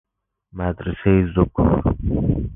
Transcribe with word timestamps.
مدرسه 0.59 1.09
ذکور 1.35 1.83